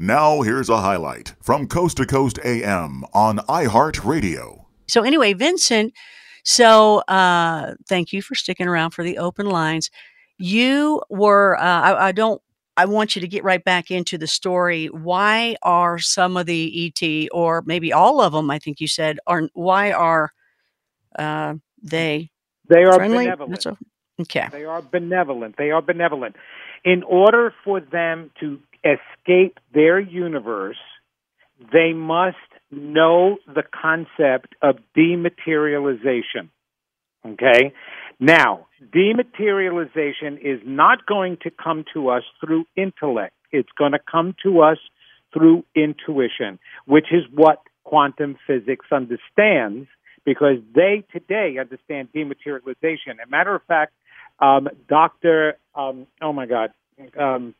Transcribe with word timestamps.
Now, 0.00 0.42
here's 0.42 0.68
a 0.68 0.76
highlight 0.76 1.34
from 1.42 1.66
Coast 1.66 1.96
to 1.96 2.06
Coast 2.06 2.38
AM 2.44 3.02
on 3.12 3.38
iHeartRadio. 3.38 4.66
So, 4.86 5.02
anyway, 5.02 5.32
Vincent, 5.32 5.92
so 6.44 6.98
uh, 7.08 7.74
thank 7.88 8.12
you 8.12 8.22
for 8.22 8.36
sticking 8.36 8.68
around 8.68 8.92
for 8.92 9.02
the 9.02 9.18
open 9.18 9.46
lines. 9.46 9.90
You 10.38 11.02
were, 11.10 11.56
uh, 11.56 11.62
I, 11.62 12.06
I 12.06 12.12
don't, 12.12 12.40
I 12.76 12.84
want 12.84 13.16
you 13.16 13.22
to 13.22 13.26
get 13.26 13.42
right 13.42 13.62
back 13.62 13.90
into 13.90 14.16
the 14.16 14.28
story. 14.28 14.86
Why 14.86 15.56
are 15.64 15.98
some 15.98 16.36
of 16.36 16.46
the 16.46 16.94
ET, 17.02 17.28
or 17.32 17.64
maybe 17.66 17.92
all 17.92 18.20
of 18.20 18.32
them, 18.32 18.52
I 18.52 18.60
think 18.60 18.80
you 18.80 18.86
said, 18.86 19.18
are 19.26 19.48
why 19.52 19.90
are 19.90 20.30
uh, 21.18 21.54
they? 21.82 22.30
They 22.68 22.84
are 22.84 22.94
friendly? 22.94 23.24
benevolent. 23.24 23.66
A- 23.66 23.76
okay. 24.20 24.46
They 24.52 24.64
are 24.64 24.80
benevolent. 24.80 25.56
They 25.58 25.72
are 25.72 25.82
benevolent. 25.82 26.36
In 26.84 27.02
order 27.02 27.52
for 27.64 27.80
them 27.80 28.30
to 28.38 28.60
escape 28.94 29.58
their 29.72 29.98
universe, 29.98 30.78
they 31.72 31.92
must 31.92 32.36
know 32.70 33.38
the 33.46 33.62
concept 33.62 34.54
of 34.62 34.76
dematerialization. 34.96 36.50
Okay? 37.26 37.72
Now, 38.20 38.66
dematerialization 38.94 40.38
is 40.40 40.60
not 40.64 41.06
going 41.06 41.38
to 41.42 41.50
come 41.50 41.84
to 41.94 42.10
us 42.10 42.22
through 42.40 42.64
intellect. 42.76 43.34
It's 43.50 43.68
going 43.76 43.92
to 43.92 43.98
come 43.98 44.34
to 44.42 44.60
us 44.60 44.78
through 45.32 45.64
intuition, 45.74 46.58
which 46.86 47.06
is 47.10 47.22
what 47.32 47.60
quantum 47.84 48.36
physics 48.46 48.86
understands 48.92 49.88
because 50.24 50.58
they 50.74 51.04
today 51.12 51.56
understand 51.58 52.08
dematerialization. 52.14 53.12
As 53.12 53.26
a 53.26 53.30
matter 53.30 53.54
of 53.54 53.62
fact, 53.66 53.92
um, 54.40 54.68
Dr. 54.88 55.56
Um, 55.74 56.06
oh 56.20 56.32
my 56.32 56.46
God, 56.46 56.70
um, 57.18 57.54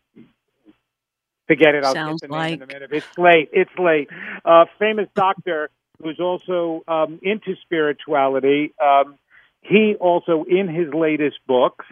forget 1.48 1.74
it. 1.74 1.84
I'll 1.84 1.94
Sounds 1.94 2.20
get 2.20 2.30
the 2.30 2.36
name 2.36 2.54
in 2.54 2.58
a 2.58 2.64
like- 2.64 2.72
minute. 2.72 2.90
It's 2.92 3.18
late. 3.18 3.48
It's 3.52 3.78
late. 3.78 4.08
Uh, 4.44 4.66
famous 4.78 5.08
doctor 5.16 5.70
who's 6.00 6.20
also 6.20 6.84
um, 6.86 7.18
into 7.22 7.56
spirituality. 7.62 8.72
Um, 8.80 9.18
he 9.62 9.96
also, 9.98 10.44
in 10.48 10.68
his 10.68 10.94
latest 10.94 11.38
books, 11.46 11.84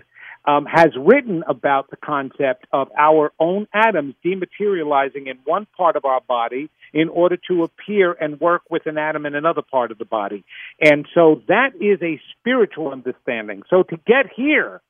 um, 0.47 0.65
has 0.65 0.91
written 0.97 1.43
about 1.49 1.91
the 1.91 1.97
concept 1.97 2.67
of 2.73 2.89
our 2.97 3.33
own 3.41 3.67
atoms 3.75 4.15
dematerializing 4.25 5.27
in 5.27 5.39
one 5.45 5.67
part 5.77 5.97
of 5.97 6.05
our 6.05 6.21
body 6.21 6.71
in 6.95 7.09
order 7.09 7.37
to 7.49 7.65
appear 7.65 8.13
and 8.13 8.41
work 8.41 8.63
with 8.71 8.87
an 8.87 8.97
atom 8.97 9.27
in 9.27 9.35
another 9.35 9.63
part 9.63 9.91
of 9.91 9.99
the 9.99 10.05
body. 10.05 10.45
And 10.81 11.07
so 11.15 11.43
that 11.49 11.71
is 11.81 12.01
a 12.01 12.21
spiritual 12.39 12.93
understanding. 12.93 13.65
So 13.69 13.83
to 13.83 13.97
get 14.07 14.27
here, 14.37 14.81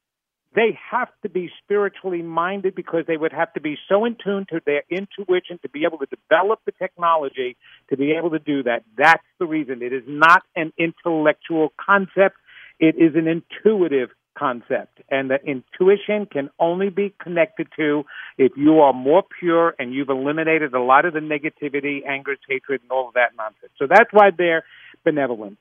they 0.57 0.77
have 0.91 1.09
to 1.23 1.29
be 1.29 1.51
spiritually 1.63 2.23
minded 2.23 2.75
because 2.75 3.05
they 3.07 3.19
would 3.19 3.33
have 3.33 3.53
to 3.53 3.61
be 3.61 3.77
so 3.89 4.07
in 4.07 4.17
tune 4.23 4.47
to 4.49 4.61
their 4.65 4.83
intuition 4.91 5.59
to 5.63 5.69
be 5.69 5.85
able 5.85 5.99
to 5.99 6.07
develop 6.07 6.61
the 6.65 6.73
technology 6.73 7.57
to 7.91 7.97
be 7.97 8.13
able 8.13 8.31
to 8.31 8.39
do 8.39 8.63
that. 8.63 8.83
That's 8.97 9.23
the 9.39 9.47
reason. 9.47 9.83
It 9.83 9.93
is 9.93 10.05
not 10.07 10.43
an 10.57 10.73
intellectual 10.79 11.75
concept. 11.79 12.37
It 12.81 12.97
is 12.97 13.15
an 13.15 13.29
intuitive 13.29 14.09
concept. 14.37 15.01
And 15.11 15.31
the 15.31 15.39
intuition 15.45 16.27
can 16.27 16.49
only 16.59 16.89
be 16.89 17.15
connected 17.23 17.69
to 17.77 18.05
if 18.39 18.53
you 18.57 18.81
are 18.81 18.95
more 18.95 19.25
pure 19.39 19.75
and 19.79 19.93
you've 19.93 20.09
eliminated 20.09 20.73
a 20.73 20.81
lot 20.81 21.05
of 21.05 21.13
the 21.13 21.21
negativity, 21.21 22.07
anger, 22.07 22.37
hatred, 22.49 22.81
and 22.83 22.91
all 22.91 23.09
of 23.09 23.15
that 23.15 23.33
nonsense. 23.37 23.73
So 23.79 23.87
that's 23.89 24.11
why 24.13 24.31
they're 24.37 24.65
benevolent. 25.05 25.59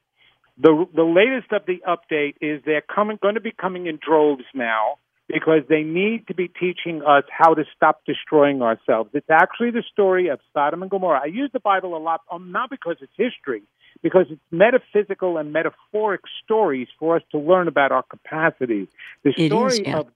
The 0.58 0.86
the 0.94 1.04
latest 1.04 1.52
of 1.52 1.66
the 1.66 1.82
update 1.88 2.36
is 2.42 2.62
they're 2.66 2.82
coming 2.82 3.18
going 3.22 3.36
to 3.36 3.42
be 3.42 3.52
coming 3.52 3.88
in 3.88 4.00
droves 4.06 4.46
now 4.54 4.98
because 5.28 5.62
they 5.68 5.82
need 5.82 6.28
to 6.28 6.36
be 6.36 6.48
teaching 6.48 7.02
us 7.02 7.24
how 7.30 7.54
to 7.56 7.64
stop 7.76 8.02
destroying 8.06 8.62
ourselves. 8.62 9.10
It's 9.14 9.30
actually 9.30 9.72
the 9.72 9.84
story 9.92 10.28
of 10.28 10.40
Sodom 10.54 10.82
and 10.82 10.92
Gomorrah. 10.92 11.22
I 11.24 11.28
use 11.28 11.50
the 11.52 11.60
Bible 11.60 11.98
a 11.98 12.00
lot, 12.00 12.22
um, 12.32 12.52
not 12.52 12.70
because 12.70 12.98
it's 13.02 13.12
history, 13.18 13.64
because 14.04 14.28
it's 14.30 14.42
metaphysical 14.52 15.38
and 15.38 15.52
metaphoric 15.52 16.22
stories 16.44 16.88
for 17.00 17.16
us 17.16 17.24
to 17.32 17.40
learn 17.40 17.68
about 17.68 17.92
our 17.92 18.04
capacities. 18.04 18.88
The 19.24 19.32
It 19.32 19.40
is, 19.40 19.48
story 19.48 19.82
yeah. 19.84 20.00
of 20.00 20.08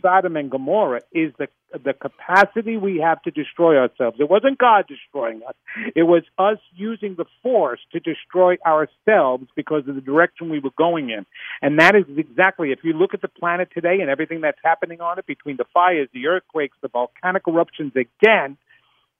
Sodom 0.00 0.36
and 0.36 0.50
Gomorrah 0.50 1.02
is 1.12 1.32
the 1.38 1.48
the 1.72 1.92
capacity 1.92 2.76
we 2.76 2.98
have 2.98 3.20
to 3.22 3.30
destroy 3.30 3.76
ourselves. 3.76 4.18
It 4.20 4.30
wasn't 4.30 4.58
God 4.58 4.86
destroying 4.88 5.42
us. 5.46 5.54
It 5.94 6.04
was 6.04 6.22
us 6.38 6.58
using 6.74 7.16
the 7.16 7.26
force 7.42 7.80
to 7.92 8.00
destroy 8.00 8.56
ourselves 8.64 9.46
because 9.56 9.86
of 9.88 9.94
the 9.94 10.00
direction 10.00 10.48
we 10.48 10.60
were 10.60 10.70
going 10.78 11.10
in. 11.10 11.26
And 11.60 11.80
that 11.80 11.94
is 11.94 12.04
exactly, 12.16 12.72
if 12.72 12.78
you 12.82 12.92
look 12.92 13.14
at 13.14 13.20
the 13.20 13.28
planet 13.28 13.68
today 13.74 13.98
and 14.00 14.08
everything 14.08 14.40
that's 14.40 14.60
happening 14.62 15.00
on 15.00 15.18
it, 15.18 15.26
between 15.26 15.56
the 15.56 15.66
fires, 15.74 16.08
the 16.14 16.28
earthquakes, 16.28 16.76
the 16.80 16.88
volcanic 16.88 17.42
eruptions 17.46 17.92
again, 17.94 18.56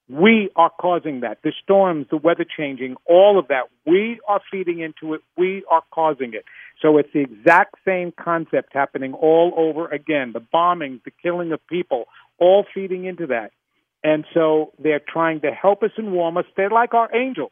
we 0.08 0.50
are 0.54 0.70
causing 0.70 1.20
that. 1.20 1.38
The 1.42 1.52
storms, 1.62 2.06
the 2.10 2.16
weather 2.16 2.44
changing, 2.44 2.96
all 3.06 3.38
of 3.38 3.48
that. 3.48 3.64
We 3.84 4.20
are 4.28 4.40
feeding 4.50 4.80
into 4.80 5.14
it. 5.14 5.20
We 5.36 5.64
are 5.70 5.82
causing 5.92 6.32
it. 6.34 6.44
So 6.80 6.98
it's 6.98 7.08
the 7.12 7.20
exact 7.20 7.76
same 7.84 8.12
concept 8.12 8.72
happening 8.72 9.14
all 9.14 9.52
over 9.56 9.88
again. 9.88 10.32
The 10.32 10.40
bombings, 10.40 11.02
the 11.04 11.10
killing 11.22 11.52
of 11.52 11.66
people, 11.66 12.04
all 12.38 12.64
feeding 12.72 13.04
into 13.04 13.26
that. 13.28 13.50
And 14.04 14.24
so 14.32 14.72
they're 14.78 15.00
trying 15.00 15.40
to 15.40 15.50
help 15.50 15.82
us 15.82 15.90
and 15.96 16.12
warm 16.12 16.36
us. 16.36 16.44
They're 16.56 16.70
like 16.70 16.94
our 16.94 17.14
angels. 17.14 17.50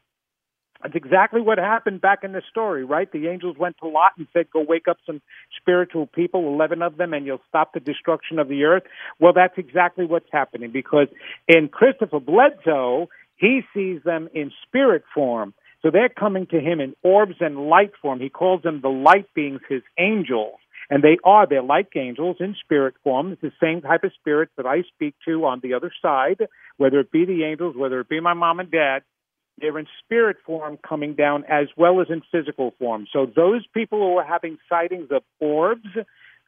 That's 0.85 0.97
exactly 0.97 1.41
what 1.41 1.57
happened 1.57 2.03
back 2.03 2.25
in 2.25 2.33
the 2.33 2.43
story, 2.51 2.85
right? 2.85 3.11
The 3.11 3.29
angels 3.29 3.57
went 3.59 3.79
to 3.79 3.89
Lot 3.89 4.13
and 4.19 4.27
said, 4.35 4.51
Go 4.53 4.63
wake 4.63 4.87
up 4.87 4.99
some 5.07 5.23
spiritual 5.59 6.07
people, 6.07 6.47
11 6.53 6.83
of 6.83 6.99
them, 6.99 7.15
and 7.15 7.25
you'll 7.25 7.41
stop 7.49 7.73
the 7.73 7.81
destruction 7.81 8.39
of 8.39 8.49
the 8.49 8.65
earth. 8.65 8.83
Well, 9.19 9.33
that's 9.33 9.57
exactly 9.57 10.05
what's 10.05 10.29
happening 10.31 10.73
because 10.73 11.09
in 11.49 11.69
Christopher 11.69 12.21
Bledsoe, 12.21 13.09
he 13.37 13.63
sees 13.73 14.03
them 14.05 14.29
in 14.35 14.53
spirit 14.67 15.05
form. 15.15 15.55
So 15.81 15.91
they're 15.91 16.11
coming 16.11 16.47
to 16.49 16.61
him 16.61 16.81
in 16.81 16.95
orbs 17.03 17.37
and 17.41 17.67
light 17.67 17.93
form. 18.03 18.21
He 18.21 18.29
calls 18.29 18.61
them 18.63 18.81
the 18.83 18.89
light 18.89 19.33
beings, 19.35 19.61
his 19.67 19.83
angels. 19.99 20.59
And 20.91 21.03
they 21.03 21.17
are, 21.25 21.47
they're 21.49 21.63
like 21.63 21.97
angels 21.97 22.37
in 22.41 22.55
spirit 22.63 22.95
form. 23.03 23.33
It's 23.33 23.41
the 23.41 23.53
same 23.59 23.81
type 23.81 24.05
of 24.05 24.13
spirits 24.21 24.53
that 24.59 24.67
I 24.67 24.83
speak 24.95 25.15
to 25.27 25.47
on 25.47 25.61
the 25.63 25.73
other 25.73 25.91
side, 26.03 26.47
whether 26.77 27.01
it 27.01 27.11
be 27.11 27.25
the 27.25 27.45
angels, 27.45 27.75
whether 27.75 28.01
it 28.01 28.09
be 28.11 28.21
my 28.21 28.35
mom 28.35 28.61
and 28.61 28.71
dad. 28.71 29.01
They're 29.61 29.79
in 29.79 29.87
spirit 30.05 30.39
form 30.45 30.79
coming 30.87 31.15
down 31.15 31.45
as 31.49 31.69
well 31.77 32.01
as 32.01 32.09
in 32.11 32.23
physical 32.33 32.75
form. 32.79 33.07
So 33.13 33.27
those 33.27 33.65
people 33.73 33.99
who 33.99 34.17
are 34.17 34.25
having 34.25 34.59
sightings 34.69 35.09
of 35.11 35.23
orbs 35.41 35.87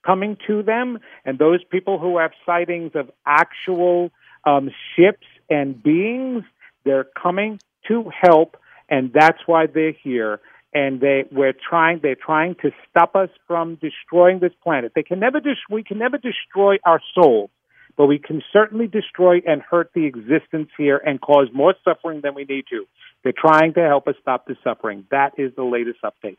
coming 0.04 0.36
to 0.46 0.62
them, 0.62 0.98
and 1.24 1.38
those 1.38 1.62
people 1.64 1.98
who 1.98 2.18
have 2.18 2.32
sightings 2.44 2.92
of 2.94 3.10
actual 3.26 4.10
um, 4.44 4.70
ships 4.94 5.26
and 5.50 5.80
beings, 5.82 6.44
they're 6.84 7.06
coming 7.20 7.58
to 7.88 8.10
help, 8.22 8.56
and 8.88 9.12
that's 9.12 9.38
why 9.46 9.66
they're 9.66 9.92
here. 9.92 10.40
And 10.72 11.00
they 11.00 11.24
we're 11.32 11.54
trying 11.54 12.00
they're 12.02 12.16
trying 12.16 12.56
to 12.56 12.70
stop 12.90 13.16
us 13.16 13.30
from 13.46 13.76
destroying 13.76 14.40
this 14.40 14.52
planet. 14.62 14.92
They 14.94 15.02
can 15.02 15.20
never 15.20 15.40
dis- 15.40 15.56
we 15.70 15.82
can 15.82 15.98
never 15.98 16.18
destroy 16.18 16.76
our 16.84 17.00
soul 17.14 17.50
but 17.96 18.06
we 18.06 18.18
can 18.18 18.42
certainly 18.52 18.86
destroy 18.86 19.40
and 19.46 19.62
hurt 19.62 19.90
the 19.94 20.04
existence 20.04 20.68
here 20.76 20.98
and 20.98 21.20
cause 21.20 21.48
more 21.52 21.74
suffering 21.84 22.20
than 22.22 22.34
we 22.34 22.44
need 22.44 22.64
to. 22.70 22.86
They're 23.26 23.32
trying 23.36 23.74
to 23.74 23.80
help 23.80 24.06
us 24.06 24.14
stop 24.22 24.46
the 24.46 24.56
suffering. 24.62 25.04
That 25.10 25.32
is 25.36 25.50
the 25.56 25.64
latest 25.64 25.98
update. 26.04 26.36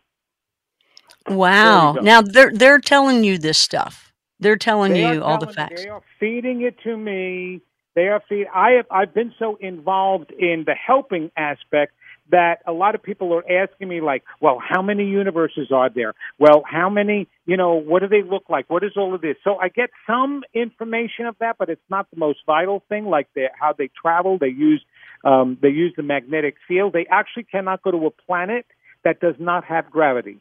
Wow. 1.28 1.95
Now 2.01 2.22
they're 2.22 2.50
they're 2.54 2.80
telling 2.80 3.25
you 3.25 3.38
this 3.38 3.57
stuff. 3.57 4.13
They're 4.39 4.56
telling 4.56 4.94
they 4.94 5.01
you 5.01 5.22
all 5.22 5.38
the 5.38 5.51
facts. 5.51 5.84
They 5.84 5.89
are 5.89 6.01
feeding 6.18 6.62
it 6.62 6.80
to 6.86 6.95
me. 6.95 7.60
They 7.94 8.07
are 8.07 8.24
feed. 8.30 8.48
I 8.56 8.72
have. 8.78 8.86
I've 8.89 9.13
been 9.13 9.34
so 9.38 9.57
involved 9.60 10.31
in 10.31 10.63
the 10.66 10.75
helping 10.75 11.30
aspect 11.36 11.92
that 12.30 12.60
a 12.66 12.72
lot 12.72 12.95
of 12.95 13.04
people 13.04 13.33
are 13.33 13.44
asking 13.51 13.88
me 13.88 14.00
like, 14.01 14.24
well, 14.40 14.60
how 14.66 14.81
many 14.81 15.06
universes 15.06 15.72
are 15.74 15.90
there? 15.90 16.13
Well, 16.40 16.63
how 16.66 16.90
many, 16.90 17.28
you 17.45 17.56
know, 17.57 17.75
what 17.75 18.01
do 18.01 18.07
they 18.07 18.22
look 18.22 18.44
like? 18.50 18.69
What 18.69 18.83
is 18.83 18.92
all 18.98 19.13
of 19.16 19.22
this? 19.22 19.38
So 19.44 19.57
I 19.57 19.69
get 19.69 19.90
some 20.06 20.44
information 20.54 21.25
of 21.25 21.36
that, 21.40 21.57
but 21.57 21.69
it's 21.69 21.90
not 21.90 22.10
the 22.12 22.18
most 22.18 22.40
vital 22.45 22.83
thing, 22.90 23.06
like 23.06 23.28
how 23.60 23.74
they 23.78 23.90
travel. 24.01 24.38
They 24.38 24.48
use, 24.48 24.83
um, 25.24 25.58
they 25.62 25.69
use 25.69 25.94
the 25.96 26.04
magnetic 26.04 26.56
field. 26.68 26.94
They 26.94 27.06
actually 27.10 27.44
cannot 27.44 27.81
go 27.81 27.92
to 27.92 28.06
a 28.06 28.12
planet 28.12 28.66
that 29.04 29.19
does 29.19 29.36
not 29.40 29.66
have 29.66 29.90
gravity. 29.90 30.40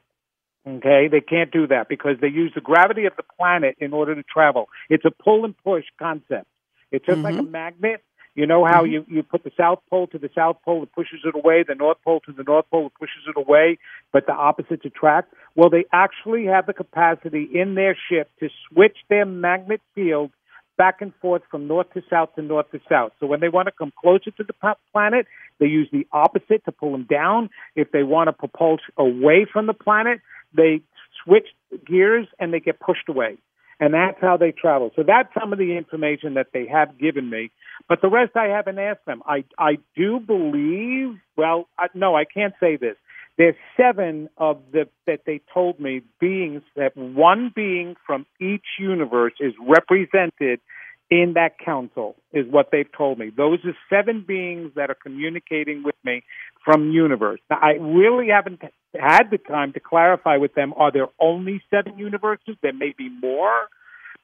Okay, 0.67 1.07
they 1.09 1.21
can't 1.21 1.53
do 1.53 1.69
that 1.69 1.89
because 1.89 2.17
they 2.21 2.27
use 2.27 2.51
the 2.55 2.61
gravity 2.61 3.07
of 3.07 3.13
the 3.17 3.23
planet 3.39 3.77
in 3.79 3.93
order 3.93 4.17
to 4.17 4.23
travel. 4.25 4.69
It's 4.91 5.05
a 5.05 5.13
pull 5.13 5.45
and 5.45 5.57
push 5.59 5.85
concept. 5.97 6.49
It's 6.91 7.07
just 7.07 7.19
mm-hmm. 7.19 7.25
like 7.25 7.39
a 7.39 7.43
magnet 7.43 8.03
you 8.37 8.47
know 8.47 8.67
how 8.67 8.83
mm-hmm. 8.83 8.93
you, 8.93 9.05
you 9.09 9.23
put 9.23 9.45
the 9.45 9.51
South 9.57 9.81
Pole 9.89 10.07
to 10.09 10.19
the 10.19 10.29
South 10.35 10.59
Pole, 10.63 10.83
it 10.83 10.93
pushes 10.93 11.21
it 11.25 11.35
away, 11.35 11.65
the 11.67 11.75
North 11.75 11.97
Pole 12.05 12.21
to 12.27 12.33
the 12.33 12.43
North 12.43 12.67
Pole, 12.71 12.87
it 12.87 12.93
pushes 12.99 13.23
it 13.27 13.37
away, 13.37 13.79
but 14.13 14.27
the 14.27 14.35
opposites 14.35 14.85
attract? 14.85 15.33
Well, 15.57 15.71
they 15.71 15.87
actually 15.91 16.45
have 16.45 16.67
the 16.67 16.75
capacity 16.75 17.49
in 17.53 17.75
their 17.75 17.97
ship 18.11 18.31
to 18.41 18.51
switch 18.69 18.99
their 19.09 19.25
magnet 19.25 19.81
field 19.95 20.33
back 20.77 21.01
and 21.01 21.13
forth 21.21 21.43
from 21.51 21.67
north 21.67 21.93
to 21.95 22.03
south 22.11 22.35
to 22.35 22.43
north 22.43 22.71
to 22.73 22.81
south. 22.89 23.13
So 23.21 23.27
when 23.27 23.41
they 23.41 23.49
want 23.49 23.67
to 23.67 23.73
come 23.73 23.93
closer 24.01 24.31
to 24.31 24.45
the 24.45 24.75
planet, 24.93 25.27
they 25.59 25.67
use 25.67 25.89
the 25.93 26.07
opposite 26.13 26.65
to 26.65 26.73
pull 26.73 26.93
them 26.93 27.07
down. 27.09 27.51
If 27.75 27.93
they 27.93 28.03
want 28.03 28.29
to 28.29 28.33
propulse 28.33 28.81
away 28.97 29.47
from 29.51 29.67
the 29.67 29.75
planet, 29.75 30.21
they 30.55 30.83
switch 31.25 31.49
gears 31.87 32.27
and 32.39 32.53
they 32.53 32.61
get 32.61 32.81
pushed 32.81 33.09
away 33.09 33.39
and 33.79 33.93
that's 33.93 34.19
how 34.21 34.37
they 34.37 34.53
travel. 34.53 34.91
So 34.97 35.03
that's 35.07 35.29
some 35.39 35.53
of 35.53 35.59
the 35.59 35.77
information 35.77 36.35
that 36.35 36.49
they 36.53 36.67
have 36.67 36.99
given 36.99 37.29
me, 37.29 37.51
but 37.89 38.01
the 38.01 38.09
rest 38.09 38.37
I 38.37 38.47
haven't 38.47 38.79
asked 38.79 39.05
them. 39.07 39.23
I 39.27 39.45
I 39.59 39.79
do 39.95 40.19
believe. 40.19 41.19
Well, 41.37 41.69
I, 41.79 41.89
no, 41.95 42.17
I 42.17 42.25
can't 42.25 42.55
say 42.59 42.77
this. 42.77 42.97
There's 43.39 43.57
seven 43.77 44.29
of 44.39 44.61
the 44.73 44.89
that 45.07 45.21
they 45.27 45.41
told 45.53 45.79
me 45.79 46.03
beings 46.21 46.63
that 46.75 46.97
one 46.97 47.53
being 47.55 47.97
from 48.07 48.27
each 48.41 48.65
universe 48.79 49.35
is 49.41 49.53
represented 49.61 50.61
in 51.11 51.35
that 51.35 51.59
council 51.59 52.17
is 52.33 52.47
what 52.51 52.71
they've 52.73 52.91
told 52.97 53.19
me. 53.19 53.31
Those 53.31 53.59
are 53.65 53.77
seven 53.89 54.25
beings 54.27 54.73
that 54.75 54.91
are 54.91 54.97
communicating 55.01 55.83
with 55.85 55.95
me 56.03 56.23
from 56.65 56.91
universe. 56.91 57.41
Now, 57.49 57.59
I 57.63 57.73
really 57.73 58.29
haven't 58.29 58.61
had 58.99 59.31
the 59.31 59.39
time 59.39 59.73
to 59.75 59.81
clarify 59.81 60.37
with 60.39 60.55
them, 60.55 60.73
are 60.77 60.91
there 60.91 61.07
only 61.21 61.63
seven 61.71 61.97
universes? 61.97 62.57
There 62.63 62.73
may 62.73 62.93
be 62.97 63.09
more. 63.09 63.69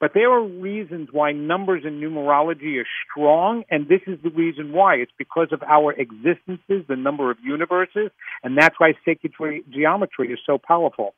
But 0.03 0.15
there 0.15 0.33
are 0.33 0.43
reasons 0.43 1.11
why 1.13 1.31
numbers 1.31 1.85
in 1.87 2.01
numerology 2.01 2.77
are 2.81 2.89
strong, 3.09 3.63
and 3.71 3.87
this 3.87 4.01
is 4.09 4.19
the 4.25 4.31
reason 4.31 4.73
why. 4.73 4.97
It's 4.97 5.13
because 5.17 5.53
of 5.53 5.63
our 5.63 5.93
existences, 5.93 6.85
the 6.89 6.97
number 6.97 7.31
of 7.31 7.37
universes, 7.41 8.11
and 8.43 8.59
that's 8.59 8.75
why 8.81 8.95
sacred 9.05 9.33
geometry 9.71 10.33
is 10.33 10.41
so 10.45 10.59
powerful. 10.59 11.15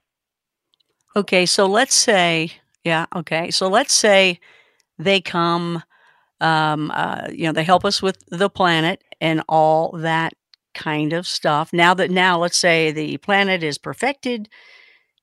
Okay, 1.17 1.47
so 1.47 1.65
let's 1.65 1.95
say, 1.95 2.51
yeah, 2.85 3.07
okay, 3.17 3.51
so 3.51 3.69
let's 3.69 3.95
say 3.95 4.39
they 4.99 5.19
come, 5.19 5.83
um, 6.43 6.91
uh, 6.91 7.29
you 7.33 7.47
know, 7.47 7.53
they 7.53 7.65
help 7.65 7.87
us 7.87 8.03
with 8.03 8.23
the 8.29 8.51
planet 8.51 9.03
and 9.19 9.43
all 9.49 9.93
that 9.93 10.35
kind 10.75 11.15
of 11.15 11.27
stuff. 11.27 11.73
Now 11.73 11.95
that 11.95 12.11
now, 12.11 12.39
let's 12.39 12.59
say 12.59 12.93
the 12.93 13.17
planet 13.17 13.63
is 13.63 13.79
perfected. 13.79 14.51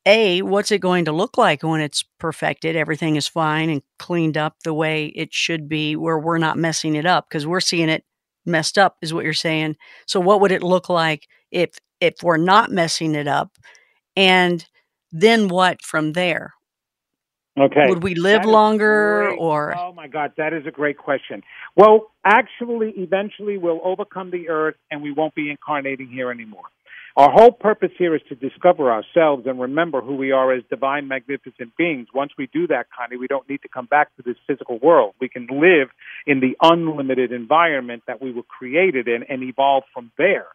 A, 0.05 0.41
what's 0.41 0.71
it 0.71 0.79
going 0.79 1.05
to 1.05 1.11
look 1.11 1.37
like 1.37 1.61
when 1.61 1.81
it's 1.81 2.03
perfected? 2.19 2.75
Everything 2.75 3.15
is 3.15 3.27
fine 3.27 3.69
and 3.69 3.83
cleaned 3.99 4.37
up 4.37 4.55
the 4.63 4.73
way 4.73 5.07
it 5.07 5.33
should 5.33 5.69
be, 5.69 5.95
where 5.95 6.17
we're 6.17 6.39
not 6.39 6.57
messing 6.57 6.95
it 6.95 7.05
up 7.05 7.27
because 7.29 7.45
we're 7.45 7.59
seeing 7.59 7.89
it 7.89 8.03
messed 8.45 8.77
up, 8.77 8.97
is 9.01 9.13
what 9.13 9.23
you're 9.23 9.33
saying. 9.33 9.75
So, 10.07 10.19
what 10.19 10.41
would 10.41 10.51
it 10.51 10.63
look 10.63 10.89
like 10.89 11.27
if 11.51 11.77
if 11.99 12.15
we're 12.23 12.37
not 12.37 12.71
messing 12.71 13.13
it 13.13 13.27
up? 13.27 13.51
And 14.15 14.65
then 15.11 15.49
what 15.49 15.81
from 15.83 16.13
there? 16.13 16.53
Okay. 17.59 17.87
Would 17.89 18.01
we 18.01 18.15
live 18.15 18.45
longer 18.45 19.25
great. 19.27 19.39
or? 19.39 19.77
Oh 19.77 19.93
my 19.93 20.07
God, 20.07 20.31
that 20.37 20.53
is 20.53 20.65
a 20.65 20.71
great 20.71 20.97
question. 20.97 21.43
Well, 21.75 22.11
actually, 22.25 22.93
eventually 22.95 23.57
we'll 23.57 23.81
overcome 23.83 24.31
the 24.31 24.49
earth 24.49 24.75
and 24.89 25.01
we 25.01 25.11
won't 25.11 25.35
be 25.35 25.51
incarnating 25.51 26.07
here 26.07 26.31
anymore. 26.31 26.63
Our 27.17 27.29
whole 27.29 27.51
purpose 27.51 27.91
here 27.97 28.15
is 28.15 28.21
to 28.29 28.35
discover 28.35 28.89
ourselves 28.89 29.45
and 29.45 29.59
remember 29.59 30.01
who 30.01 30.15
we 30.15 30.31
are 30.31 30.53
as 30.53 30.63
divine, 30.69 31.09
magnificent 31.09 31.75
beings. 31.77 32.07
Once 32.13 32.31
we 32.37 32.47
do 32.53 32.67
that, 32.67 32.87
Connie, 32.97 33.17
we 33.17 33.27
don't 33.27 33.49
need 33.49 33.61
to 33.63 33.67
come 33.67 33.85
back 33.85 34.15
to 34.15 34.23
this 34.23 34.37
physical 34.47 34.79
world. 34.79 35.13
We 35.19 35.27
can 35.27 35.47
live 35.47 35.89
in 36.25 36.39
the 36.39 36.55
unlimited 36.61 37.33
environment 37.33 38.03
that 38.07 38.21
we 38.21 38.31
were 38.31 38.43
created 38.43 39.09
in 39.09 39.23
and 39.23 39.43
evolve 39.43 39.83
from 39.93 40.11
there 40.17 40.47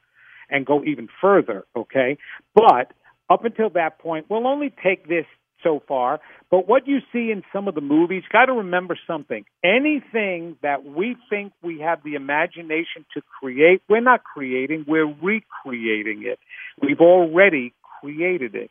and 0.49 0.65
go 0.65 0.83
even 0.85 1.09
further, 1.21 1.65
okay? 1.77 2.17
But 2.55 2.93
up 3.29 3.45
until 3.45 3.69
that 3.71 3.99
point, 3.99 4.27
we'll 4.31 4.47
only 4.47 4.73
take 4.83 5.09
this 5.09 5.27
so 5.63 5.83
far. 5.87 6.21
But 6.51 6.69
what 6.69 6.87
you 6.87 6.99
see 7.13 7.31
in 7.31 7.43
some 7.53 7.69
of 7.69 7.75
the 7.75 7.81
movies, 7.81 8.23
got 8.31 8.47
to 8.47 8.53
remember 8.53 8.97
something. 9.07 9.45
Anything 9.65 10.57
that 10.63 10.85
we 10.85 11.17
think 11.29 11.53
we 11.63 11.81
have 11.81 12.03
the 12.05 12.15
imagination 12.15 13.05
to 13.15 13.23
create, 13.41 13.83
we're 13.89 14.01
not 14.01 14.23
creating, 14.25 14.85
we're 14.87 15.07
recreating 15.07 16.23
it. 16.25 16.39
We've 16.81 17.01
already 17.01 17.75
created 18.01 18.55
it. 18.55 18.71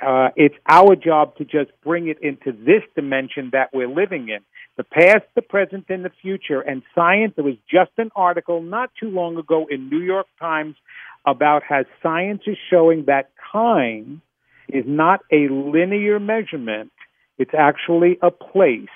Uh, 0.00 0.28
it's 0.36 0.54
our 0.68 0.94
job 0.94 1.36
to 1.36 1.44
just 1.44 1.70
bring 1.82 2.08
it 2.08 2.18
into 2.20 2.52
this 2.52 2.82
dimension 2.94 3.50
that 3.52 3.70
we're 3.72 3.88
living 3.88 4.28
in. 4.28 4.40
The 4.76 4.84
past, 4.84 5.24
the 5.34 5.40
present, 5.40 5.86
and 5.88 6.04
the 6.04 6.10
future. 6.20 6.60
And 6.60 6.82
science, 6.94 7.32
there 7.34 7.44
was 7.44 7.56
just 7.70 7.92
an 7.96 8.10
article 8.14 8.60
not 8.60 8.90
too 9.00 9.08
long 9.08 9.38
ago 9.38 9.66
in 9.70 9.88
New 9.88 10.02
York 10.02 10.26
Times 10.38 10.76
about 11.24 11.62
how 11.66 11.84
science 12.02 12.42
is 12.46 12.58
showing 12.70 13.06
that 13.06 13.30
time 13.52 14.20
is 14.68 14.84
not 14.86 15.20
a 15.32 15.48
linear 15.48 16.18
measurement, 16.18 16.92
it's 17.38 17.54
actually 17.56 18.18
a 18.22 18.30
place. 18.30 18.88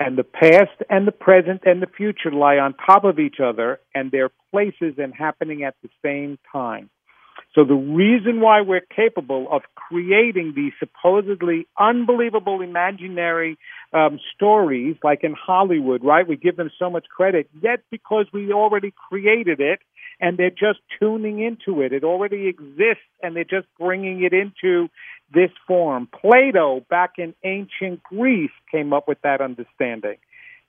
And 0.00 0.16
the 0.16 0.24
past 0.24 0.80
and 0.88 1.08
the 1.08 1.12
present 1.12 1.62
and 1.64 1.82
the 1.82 1.88
future 1.88 2.30
lie 2.30 2.58
on 2.58 2.74
top 2.74 3.04
of 3.04 3.18
each 3.18 3.40
other, 3.42 3.80
and 3.94 4.12
they're 4.12 4.30
places 4.52 4.94
and 4.98 5.12
happening 5.12 5.64
at 5.64 5.74
the 5.82 5.88
same 6.04 6.38
time. 6.52 6.88
So 7.54 7.64
the 7.64 7.74
reason 7.74 8.40
why 8.40 8.60
we're 8.60 8.86
capable 8.94 9.48
of 9.50 9.62
creating 9.74 10.52
these 10.54 10.72
supposedly 10.78 11.66
unbelievable 11.78 12.60
imaginary 12.60 13.58
um, 13.92 14.20
stories, 14.34 14.96
like 15.02 15.24
in 15.24 15.34
Hollywood, 15.34 16.04
right? 16.04 16.28
We 16.28 16.36
give 16.36 16.56
them 16.56 16.70
so 16.78 16.90
much 16.90 17.06
credit, 17.08 17.48
yet 17.60 17.80
because 17.90 18.26
we 18.32 18.52
already 18.52 18.92
created 19.08 19.60
it, 19.60 19.80
and 20.20 20.36
they're 20.36 20.50
just 20.50 20.80
tuning 21.00 21.40
into 21.40 21.82
it. 21.82 21.92
It 21.92 22.04
already 22.04 22.48
exists, 22.48 23.04
and 23.22 23.36
they're 23.36 23.44
just 23.44 23.66
bringing 23.78 24.22
it 24.24 24.32
into 24.32 24.88
this 25.32 25.50
form. 25.66 26.08
Plato, 26.20 26.84
back 26.90 27.14
in 27.18 27.34
ancient 27.44 28.02
Greece, 28.02 28.50
came 28.70 28.92
up 28.92 29.06
with 29.06 29.20
that 29.22 29.40
understanding. 29.40 30.16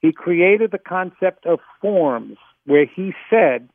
He 0.02 0.12
created 0.12 0.72
the 0.72 0.80
concept 0.80 1.46
of 1.46 1.60
forms, 1.82 2.38
where 2.66 2.86
he 2.86 3.14
said 3.30 3.70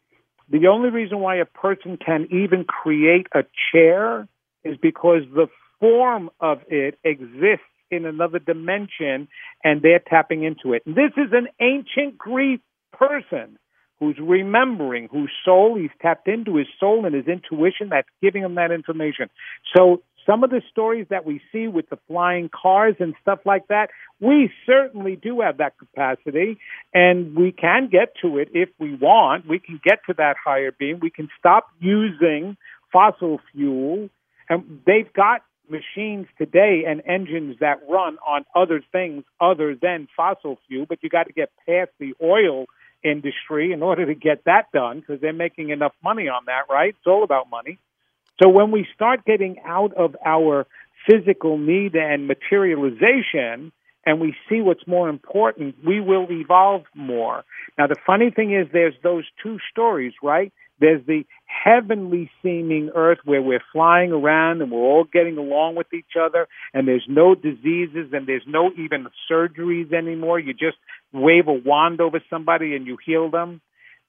The 0.51 0.67
only 0.67 0.91
reason 0.91 1.21
why 1.21 1.37
a 1.37 1.47
person 1.47 1.97
can 1.97 2.29
even 2.31 2.65
create 2.65 3.27
a 3.35 3.45
chair 3.73 4.29
is 4.63 4.77
because 4.81 5.23
the 5.35 5.49
form 5.81 6.31
of 6.41 6.59
it 6.69 6.99
exists 7.03 7.65
in 7.91 8.07
another 8.07 8.39
dimension 8.39 9.29
and 9.63 9.83
they're 9.83 10.01
tapping 10.01 10.45
into 10.45 10.73
it. 10.75 10.83
This 10.87 11.13
is 11.17 11.33
an 11.33 11.49
ancient 11.61 12.19
Greek 12.19 12.61
person 12.93 13.59
who's 14.05 14.19
remembering, 14.21 15.09
whose 15.11 15.31
soul 15.45 15.77
he's 15.77 15.91
tapped 16.03 16.29
into 16.29 16.57
his 16.57 16.67
soul 16.79 17.07
and 17.07 17.15
his 17.15 17.27
intuition 17.27 17.89
that's 17.91 18.09
giving 18.23 18.43
him 18.43 18.57
that 18.57 18.71
information. 18.71 19.31
So 19.75 20.03
some 20.27 20.45
of 20.45 20.51
the 20.51 20.63
stories 20.71 21.07
that 21.11 21.25
we 21.25 21.41
see 21.53 21.69
with 21.69 21.89
the 21.91 21.99
flying 22.09 22.51
cars 22.51 22.97
and 22.99 23.15
stuff 23.21 23.41
like 23.45 23.69
that, 23.69 23.89
we 24.21 24.51
certainly 24.67 25.17
do 25.17 25.41
have 25.41 25.59
that 25.59 25.79
capacity 25.79 26.59
and 26.93 27.37
we 27.37 27.53
can 27.53 27.89
get 27.91 28.15
to 28.23 28.39
it 28.39 28.49
if 28.53 28.69
we 28.79 28.95
want. 28.95 29.49
We 29.49 29.59
can 29.59 29.81
get 29.83 30.01
to 30.07 30.15
that 30.19 30.37
higher 30.43 30.73
being. 30.73 31.01
We 31.01 31.11
can 31.11 31.29
stop 31.39 31.67
using 31.81 32.57
fossil 32.93 33.41
fuel 33.53 34.09
and 34.49 34.81
they've 34.87 35.13
got 35.13 35.43
machines 35.69 36.27
today 36.37 36.85
and 36.87 37.03
engines 37.07 37.57
that 37.61 37.81
run 37.89 38.19
on 38.27 38.45
other 38.55 38.83
things 38.93 39.25
other 39.41 39.75
than 39.81 40.09
fossil 40.15 40.59
fuel, 40.69 40.85
but 40.87 40.99
you 41.03 41.09
got 41.09 41.27
to 41.27 41.33
get 41.33 41.51
past 41.67 41.91
the 41.99 42.13
oil 42.23 42.67
industry 43.05 43.73
in 43.73 43.83
order 43.83 44.07
to 44.07 44.15
get 44.15 44.45
that 44.45 44.73
done 44.73 45.01
because 45.01 45.21
they're 45.21 45.33
making 45.33 45.71
enough 45.71 45.93
money 46.03 46.29
on 46.29 46.45
that, 46.47 46.63
right? 46.71 46.91
It's 46.97 47.07
all 47.07 47.23
about 47.23 47.51
money. 47.51 47.79
So 48.43 48.49
when 48.49 48.71
we 48.71 48.87
start 48.95 49.25
getting 49.25 49.57
out 49.65 49.95
of 49.95 50.17
our 50.25 50.67
physical 51.09 51.59
need 51.59 51.95
and 51.95 52.27
materialization 52.27 53.73
and 54.07 54.21
we 54.21 54.35
see 54.49 54.61
what's 54.61 54.87
more 54.87 55.09
important, 55.09 55.77
we 55.87 56.01
will 56.01 56.27
evolve 56.31 56.83
more. 56.95 57.45
Now, 57.79 57.87
the 57.87 57.97
funny 58.07 58.31
thing 58.31 58.53
is, 58.55 58.67
there's 58.73 58.95
those 59.03 59.25
two 59.43 59.59
stories, 59.71 60.13
right? 60.23 60.53
There's 60.81 61.07
the 61.07 61.25
heavenly 61.47 62.31
seeming 62.43 62.91
earth 62.95 63.19
where 63.25 63.41
we're 63.41 63.63
flying 63.73 64.13
around 64.13 64.61
and 64.61 64.73
we're 64.73 64.81
all 64.81 65.05
getting 65.05 65.39
along 65.39 65.77
with 65.77 65.93
each 65.95 66.17
other 66.21 66.49
and 66.73 66.89
there's 66.89 67.07
no 67.09 67.35
diseases 67.35 68.13
and 68.13 68.27
there's 68.27 68.43
no 68.47 68.71
even 68.77 69.07
surgeries 69.31 69.93
anymore. 69.93 70.41
You 70.41 70.53
just 70.53 70.77
wave 71.15 71.49
a 71.49 71.53
wand 71.53 72.01
over 72.01 72.21
somebody 72.29 72.75
and 72.75 72.87
you 72.87 72.99
heal 73.05 73.31
them. 73.31 73.61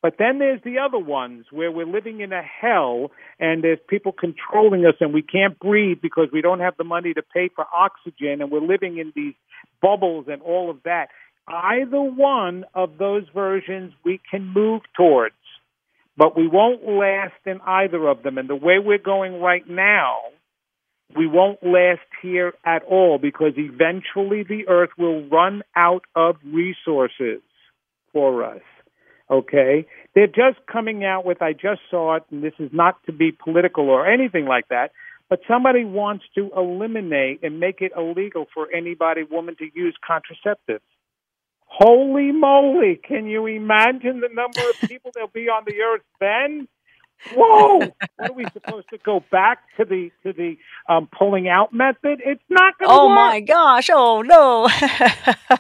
But 0.02 0.16
then 0.20 0.38
there's 0.40 0.62
the 0.64 0.80
other 0.80 1.00
ones 1.00 1.46
where 1.52 1.72
we're 1.72 1.86
living 1.86 2.20
in 2.22 2.32
a 2.32 2.42
hell 2.42 3.12
and 3.40 3.64
there's 3.64 3.80
people 3.88 4.12
controlling 4.12 4.86
us 4.86 4.96
and 5.00 5.14
we 5.14 5.22
can't 5.22 5.58
breathe 5.58 5.98
because 6.02 6.28
we 6.32 6.42
don't 6.42 6.60
have 6.60 6.78
the 6.78 6.84
money 6.84 7.14
to 7.14 7.24
pay 7.24 7.50
for 7.56 7.66
oxygen 7.76 8.42
and 8.42 8.52
we're 8.52 8.62
living 8.62 8.98
in 8.98 9.14
these 9.16 9.34
bubbles 9.82 10.26
and 10.28 10.42
all 10.42 10.70
of 10.70 10.84
that. 10.84 11.08
Either 11.48 12.02
one 12.02 12.66
of 12.74 12.98
those 12.98 13.24
versions 13.34 13.94
we 14.04 14.20
can 14.30 14.46
move 14.54 14.82
towards 14.96 15.36
but 16.18 16.38
we 16.38 16.48
won't 16.48 16.88
last 16.88 17.34
in 17.46 17.60
either 17.66 18.08
of 18.08 18.24
them. 18.24 18.38
And 18.38 18.50
the 18.50 18.56
way 18.56 18.80
we're 18.80 18.98
going 18.98 19.42
right 19.42 19.68
now, 19.68 20.18
we 21.16 21.28
won't 21.28 21.62
last 21.64 22.08
here 22.22 22.54
at 22.66 22.84
all 22.84 23.18
because 23.18 23.54
eventually 23.58 24.44
the 24.44 24.68
earth 24.68 24.92
will 24.98 25.28
run 25.28 25.64
out 25.76 26.04
of 26.16 26.36
resources 26.46 27.42
for 28.12 28.44
us. 28.44 28.62
Okay? 29.30 29.86
They're 30.14 30.28
just 30.28 30.66
coming 30.72 31.04
out 31.04 31.26
with, 31.26 31.42
I 31.42 31.54
just 31.54 31.82
saw 31.90 32.16
it, 32.16 32.24
and 32.32 32.44
this 32.44 32.54
is 32.60 32.70
not 32.74 32.96
to 33.06 33.12
be 33.12 33.32
political 33.32 33.90
or 33.90 34.08
anything 34.08 34.46
like 34.46 34.68
that, 34.70 34.92
but 35.30 35.40
somebody 35.48 35.84
wants 35.86 36.26
to 36.36 36.52
eliminate 36.56 37.44
and 37.44 37.60
make 37.60 37.82
it 37.82 37.92
illegal 37.98 38.46
for 38.54 38.68
anybody, 38.72 39.24
woman, 39.24 39.56
to 39.58 39.66
use 39.74 39.96
contraceptives. 40.08 40.82
Holy 41.66 42.32
moly! 42.32 43.00
Can 43.04 43.26
you 43.26 43.48
imagine 43.48 44.22
the 44.22 44.30
number 44.32 44.62
of 44.70 44.88
people 44.88 45.12
there'll 45.14 45.28
be 45.28 45.50
on 45.50 45.64
the 45.66 45.82
earth 45.82 46.04
then? 46.20 46.68
Whoa! 47.36 47.80
what 48.18 48.30
are 48.30 48.34
we 48.34 48.46
supposed 48.54 48.88
to 48.92 48.98
go 49.00 49.24
back 49.32 49.60
to 49.78 49.86
the 49.86 50.12
to 50.24 50.34
the 50.34 50.58
um, 50.88 51.08
pulling 51.18 51.48
out 51.48 51.74
method? 51.74 52.22
It's 52.26 52.44
not 52.50 52.78
going 52.78 52.90
to 52.90 52.96
Oh 52.96 53.08
work. 53.08 53.16
my 53.16 53.40
gosh! 53.42 53.90
Oh 53.92 54.22
no! 54.22 54.68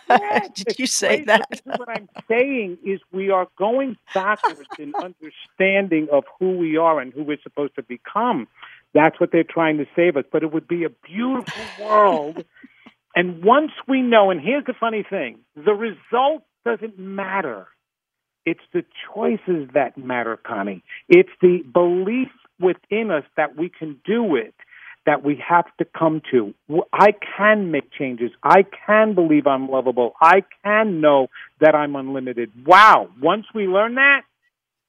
Yes, 0.09 0.49
Did 0.55 0.67
it's 0.67 0.79
you 0.79 0.87
say 0.87 1.07
crazy. 1.07 1.25
that? 1.25 1.47
This 1.49 1.59
is 1.65 1.79
what 1.79 1.89
I'm 1.89 2.07
saying 2.27 2.77
is 2.85 2.99
we 3.11 3.29
are 3.31 3.47
going 3.57 3.97
backwards 4.13 4.69
in 4.79 4.93
understanding 5.01 6.07
of 6.11 6.23
who 6.39 6.57
we 6.57 6.77
are 6.77 6.99
and 6.99 7.13
who 7.13 7.23
we're 7.23 7.41
supposed 7.41 7.75
to 7.75 7.83
become. 7.83 8.47
That's 8.93 9.19
what 9.19 9.31
they're 9.31 9.43
trying 9.43 9.77
to 9.79 9.85
save 9.95 10.17
us. 10.17 10.23
But 10.31 10.43
it 10.43 10.53
would 10.53 10.67
be 10.67 10.83
a 10.85 10.89
beautiful 10.89 11.63
world. 11.85 12.45
and 13.15 13.43
once 13.43 13.71
we 13.87 14.01
know, 14.01 14.29
and 14.31 14.39
here's 14.39 14.65
the 14.65 14.73
funny 14.79 15.03
thing 15.09 15.39
the 15.55 15.73
result 15.73 16.43
doesn't 16.63 16.97
matter. 16.99 17.67
It's 18.45 18.61
the 18.73 18.83
choices 19.13 19.69
that 19.73 19.97
matter, 19.97 20.37
Connie. 20.37 20.83
It's 21.09 21.29
the 21.41 21.63
belief 21.73 22.29
within 22.59 23.11
us 23.11 23.23
that 23.37 23.57
we 23.57 23.69
can 23.69 23.99
do 24.05 24.35
it 24.35 24.53
that 25.05 25.23
we 25.23 25.41
have 25.47 25.65
to 25.77 25.85
come 25.85 26.21
to. 26.31 26.53
I 26.91 27.13
can 27.37 27.71
make 27.71 27.91
changes. 27.91 28.31
I 28.43 28.65
can 28.87 29.13
believe 29.13 29.45
I'm 29.45 29.69
lovable. 29.69 30.13
I 30.19 30.43
can 30.63 30.99
know 30.99 31.27
that 31.61 31.75
I'm 31.75 31.95
unlimited. 31.95 32.51
Wow. 32.65 33.09
Once 33.21 33.45
we 33.53 33.67
learn 33.67 33.95
that, 33.95 34.21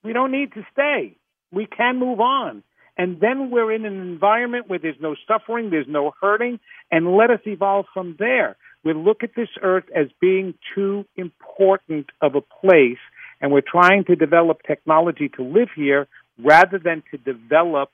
we 0.02 0.12
don't 0.12 0.32
need 0.32 0.52
to 0.54 0.66
stay. 0.72 1.16
We 1.52 1.66
can 1.66 1.98
move 1.98 2.20
on. 2.20 2.62
And 2.98 3.20
then 3.20 3.50
we're 3.50 3.72
in 3.72 3.84
an 3.84 4.00
environment 4.00 4.68
where 4.68 4.78
there's 4.78 4.96
no 5.00 5.16
suffering, 5.28 5.68
there's 5.68 5.86
no 5.88 6.12
hurting, 6.20 6.60
and 6.90 7.14
let 7.14 7.30
us 7.30 7.40
evolve 7.44 7.84
from 7.92 8.16
there. 8.18 8.56
We 8.84 8.94
look 8.94 9.22
at 9.22 9.34
this 9.36 9.48
earth 9.62 9.84
as 9.94 10.06
being 10.18 10.54
too 10.74 11.04
important 11.16 12.06
of 12.22 12.36
a 12.36 12.40
place, 12.40 12.98
and 13.40 13.52
we're 13.52 13.60
trying 13.60 14.04
to 14.04 14.16
develop 14.16 14.62
technology 14.66 15.28
to 15.36 15.42
live 15.42 15.68
here 15.74 16.06
rather 16.42 16.78
than 16.78 17.02
to 17.10 17.18
develop 17.18 17.90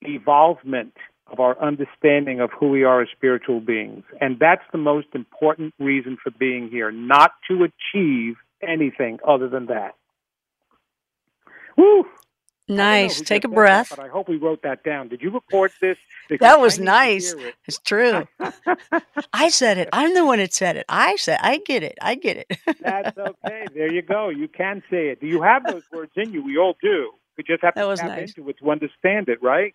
the 0.00 0.14
evolvement 0.14 0.94
of 1.26 1.40
our 1.40 1.58
understanding 1.60 2.40
of 2.40 2.50
who 2.58 2.68
we 2.68 2.84
are 2.84 3.02
as 3.02 3.08
spiritual 3.14 3.60
beings. 3.60 4.04
And 4.20 4.38
that's 4.38 4.64
the 4.72 4.78
most 4.78 5.08
important 5.14 5.74
reason 5.78 6.18
for 6.22 6.30
being 6.30 6.68
here, 6.68 6.90
not 6.90 7.32
to 7.48 7.64
achieve 7.64 8.36
anything 8.62 9.18
other 9.26 9.48
than 9.48 9.66
that. 9.66 9.94
Woo! 11.76 12.04
I 12.70 12.86
don't 12.86 13.02
know 13.02 13.12
Nice. 13.12 13.20
Take 13.20 13.44
a 13.44 13.48
said 13.48 13.50
that, 13.50 13.54
breath. 13.54 13.88
but 13.90 13.98
I 14.00 14.08
hope 14.08 14.28
we 14.28 14.36
wrote 14.36 14.62
that 14.62 14.84
down. 14.84 15.08
Did 15.08 15.22
you 15.22 15.30
record 15.30 15.72
this? 15.80 15.98
Because 16.28 16.44
That 16.46 16.60
was 16.60 16.78
I 16.78 16.82
need 16.82 16.86
to 16.86 16.90
nice. 16.92 17.32
it. 17.32 17.54
It's 17.66 17.78
true. 17.78 18.26
I 19.32 19.48
said 19.50 19.78
it. 19.78 19.88
I'm 19.92 20.14
the 20.14 20.24
one 20.24 20.38
that 20.38 20.54
said 20.54 20.76
it. 20.76 20.86
I 20.88 21.16
said. 21.16 21.38
I 21.42 21.58
get 21.58 21.82
it. 21.82 21.98
I 22.00 22.14
get 22.14 22.36
it. 22.38 22.58
That's 22.80 23.16
okay. 23.18 23.66
There 23.74 23.92
you 23.92 24.02
go. 24.02 24.28
You 24.30 24.48
can 24.48 24.82
say 24.90 25.08
it. 25.08 25.20
Do 25.20 25.26
you 25.26 25.42
have 25.42 25.64
those 25.66 25.82
words 25.92 26.12
in 26.16 26.32
you? 26.32 26.42
We 26.44 26.56
all 26.58 26.76
do. 26.82 27.12
We 27.36 27.44
just 27.44 27.62
have 27.62 27.74
That 27.74 27.84
to 27.84 27.96
tap 27.96 28.06
nice. 28.08 28.34
into 28.36 28.48
it 28.50 28.58
to 28.58 28.70
understand 28.70 29.28
it, 29.28 29.42
right? 29.42 29.74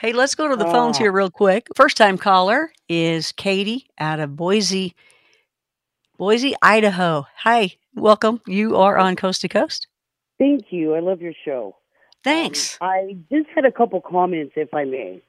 Hey, 0.00 0.12
let's 0.12 0.34
go 0.34 0.46
to 0.48 0.56
the 0.56 0.66
phones 0.66 0.98
here 0.98 1.10
real 1.10 1.30
quick. 1.30 1.68
First 1.74 1.96
time 1.96 2.18
caller 2.18 2.70
is 2.86 3.32
Katie 3.32 3.86
out 3.98 4.20
of 4.20 4.36
Boise, 4.36 4.94
Boise, 6.18 6.54
Idaho. 6.60 7.26
Hi, 7.38 7.72
welcome. 7.94 8.42
You 8.46 8.76
are 8.76 8.98
on 8.98 9.16
Coast 9.16 9.40
to 9.40 9.48
Coast. 9.48 9.86
Thank 10.38 10.66
you. 10.68 10.94
I 10.94 11.00
love 11.00 11.22
your 11.22 11.32
show. 11.46 11.76
Thanks. 12.22 12.76
Um, 12.82 12.88
I 12.88 13.16
just 13.32 13.48
had 13.54 13.64
a 13.64 13.72
couple 13.72 14.02
comments, 14.02 14.52
if 14.56 14.74
I 14.74 14.84
may. 14.84 15.22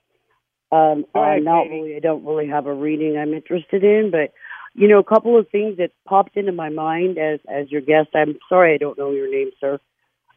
Um, 0.74 1.06
ahead, 1.16 1.38
I'm 1.38 1.44
not 1.46 1.64
Katie. 1.64 1.76
really, 1.76 1.96
I 1.96 2.00
don't 2.00 2.26
really 2.26 2.48
have 2.48 2.66
a 2.66 2.74
reading 2.74 3.18
I'm 3.18 3.34
interested 3.34 3.86
in, 3.86 4.12
but 4.12 4.34
you 4.74 4.90
know, 4.90 5.00
a 5.00 5.04
couple 5.04 5.40
of 5.40 5.48
things 5.50 5.78
that 5.78 5.92
popped 6.06 6.36
into 6.36 6.52
my 6.52 6.70
mind 6.70 7.18
as 7.18 7.40
as 7.48 7.72
your 7.72 7.82
guest. 7.82 8.10
I'm 8.14 8.38
sorry, 8.50 8.74
I 8.74 8.78
don't 8.78 8.98
know 8.98 9.12
your 9.12 9.32
name, 9.32 9.52
sir. 9.62 9.80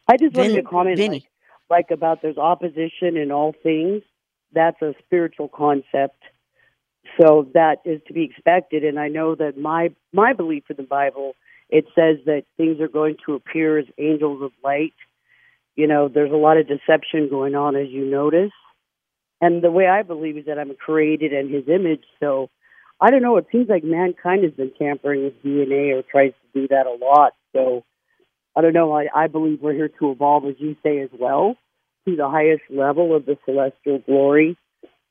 I 0.07 0.15
just 0.15 0.35
wanted 0.35 0.55
to 0.55 0.63
comment 0.63 0.97
Vinny. 0.97 1.27
like, 1.69 1.89
like 1.89 1.91
about 1.91 2.21
there's 2.21 2.37
opposition 2.37 3.17
in 3.17 3.31
all 3.31 3.53
things. 3.61 4.03
That's 4.53 4.81
a 4.81 4.93
spiritual 5.05 5.47
concept. 5.47 6.21
So 7.19 7.47
that 7.53 7.77
is 7.85 8.01
to 8.07 8.13
be 8.13 8.23
expected. 8.23 8.83
And 8.83 8.99
I 8.99 9.07
know 9.07 9.35
that 9.35 9.57
my 9.57 9.89
my 10.13 10.33
belief 10.33 10.63
in 10.69 10.77
the 10.77 10.83
Bible 10.83 11.35
it 11.71 11.85
says 11.95 12.17
that 12.25 12.43
things 12.57 12.81
are 12.81 12.89
going 12.89 13.15
to 13.25 13.33
appear 13.33 13.79
as 13.79 13.85
angels 13.97 14.43
of 14.43 14.51
light. 14.63 14.93
You 15.75 15.87
know, 15.87 16.09
there's 16.09 16.31
a 16.31 16.35
lot 16.35 16.57
of 16.57 16.67
deception 16.67 17.29
going 17.29 17.55
on 17.55 17.77
as 17.77 17.87
you 17.89 18.05
notice. 18.05 18.51
And 19.39 19.63
the 19.63 19.71
way 19.71 19.87
I 19.87 20.03
believe 20.03 20.37
is 20.37 20.45
that 20.45 20.59
I'm 20.59 20.75
created 20.75 21.31
in 21.31 21.49
his 21.49 21.67
image. 21.69 22.03
So 22.19 22.49
I 22.99 23.09
don't 23.09 23.23
know, 23.23 23.37
it 23.37 23.47
seems 23.51 23.69
like 23.69 23.83
mankind 23.83 24.43
has 24.43 24.51
been 24.51 24.71
tampering 24.77 25.23
with 25.23 25.41
DNA 25.41 25.97
or 25.97 26.03
tries 26.03 26.33
to 26.33 26.61
do 26.61 26.67
that 26.67 26.85
a 26.87 27.03
lot. 27.03 27.33
So 27.53 27.83
I 28.55 28.61
don't 28.61 28.73
know, 28.73 28.91
I, 28.93 29.07
I 29.15 29.27
believe 29.27 29.61
we're 29.61 29.73
here 29.73 29.89
to 29.99 30.11
evolve 30.11 30.45
as 30.45 30.55
you 30.59 30.75
say 30.83 30.99
as 30.99 31.09
well 31.17 31.55
to 32.07 32.15
the 32.15 32.29
highest 32.29 32.63
level 32.69 33.15
of 33.15 33.25
the 33.25 33.37
celestial 33.45 33.99
glory, 33.99 34.57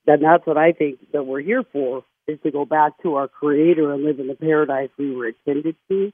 then 0.07 0.21
that's 0.23 0.47
what 0.47 0.57
I 0.57 0.73
think 0.73 0.99
that 1.13 1.25
we're 1.25 1.41
here 1.41 1.65
for, 1.73 2.05
is 2.27 2.39
to 2.43 2.51
go 2.51 2.65
back 2.65 3.01
to 3.03 3.15
our 3.17 3.29
Creator 3.29 3.93
and 3.93 4.05
live 4.05 4.19
in 4.19 4.27
the 4.27 4.35
paradise 4.35 4.91
we 4.99 5.15
were 5.15 5.29
intended 5.29 5.77
to. 5.89 6.13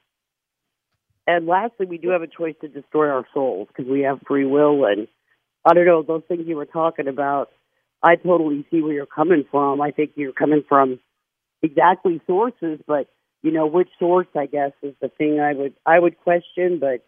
And 1.25 1.45
lastly, 1.45 1.85
we 1.85 1.97
do 1.97 2.09
have 2.09 2.21
a 2.21 2.27
choice 2.27 2.55
to 2.61 2.67
destroy 2.67 3.09
our 3.09 3.25
souls 3.33 3.67
because 3.67 3.89
we 3.89 4.01
have 4.01 4.19
free 4.25 4.45
will. 4.45 4.85
And 4.85 5.07
I 5.65 5.73
don't 5.73 5.85
know, 5.85 6.01
those 6.01 6.23
things 6.27 6.47
you 6.47 6.55
were 6.55 6.65
talking 6.65 7.07
about, 7.07 7.49
I 8.01 8.15
totally 8.15 8.65
see 8.71 8.81
where 8.81 8.93
you're 8.93 9.05
coming 9.05 9.43
from. 9.49 9.81
I 9.81 9.91
think 9.91 10.11
you're 10.15 10.31
coming 10.31 10.63
from 10.67 10.99
exactly 11.61 12.21
sources, 12.27 12.79
but 12.87 13.07
you 13.41 13.51
know 13.51 13.67
which 13.67 13.89
source 13.99 14.27
I 14.35 14.45
guess 14.45 14.71
is 14.81 14.93
the 15.01 15.09
thing 15.09 15.39
I 15.39 15.53
would 15.53 15.73
I 15.85 15.99
would 15.99 16.17
question. 16.19 16.79
But 16.79 17.05